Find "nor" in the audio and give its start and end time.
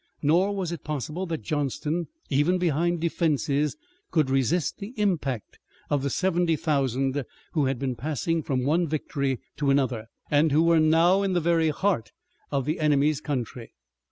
0.23-0.55